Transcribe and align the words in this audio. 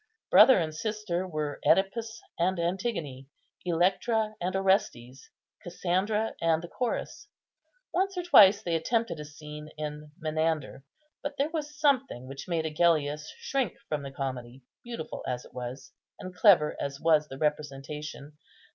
Brother 0.31 0.57
and 0.57 0.73
sister 0.73 1.27
were 1.27 1.59
Œdipus 1.63 2.21
and 2.39 2.59
Antigone, 2.59 3.27
Electra 3.65 4.33
and 4.41 4.55
Orestes, 4.55 5.29
Cassandra 5.61 6.33
and 6.41 6.63
the 6.63 6.67
Chorus. 6.67 7.27
Once 7.93 8.17
or 8.17 8.23
twice 8.23 8.63
they 8.63 8.75
attempted 8.75 9.19
a 9.19 9.25
scene 9.25 9.69
in 9.77 10.09
Menander; 10.17 10.83
but 11.21 11.37
there 11.37 11.51
was 11.51 11.79
something 11.79 12.27
which 12.27 12.47
made 12.47 12.65
Agellius 12.65 13.31
shrink 13.37 13.77
from 13.89 14.01
the 14.01 14.09
comedy, 14.09 14.63
beautiful 14.83 15.23
as 15.27 15.45
it 15.45 15.53
was, 15.53 15.93
and 16.17 16.33
clever 16.33 16.75
as 16.81 16.99
was 16.99 17.27
the 17.27 17.37
representation. 17.37 18.35